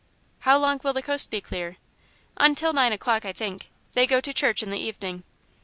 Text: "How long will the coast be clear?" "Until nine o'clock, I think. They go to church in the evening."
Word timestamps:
"How 0.39 0.57
long 0.57 0.79
will 0.81 0.93
the 0.93 1.03
coast 1.03 1.29
be 1.29 1.41
clear?" 1.41 1.77
"Until 2.35 2.73
nine 2.73 2.91
o'clock, 2.91 3.23
I 3.23 3.31
think. 3.31 3.69
They 3.93 4.07
go 4.07 4.19
to 4.19 4.33
church 4.33 4.63
in 4.63 4.71
the 4.71 4.79
evening." 4.79 5.21